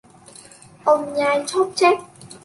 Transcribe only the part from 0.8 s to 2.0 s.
Ông nhai chóp chép...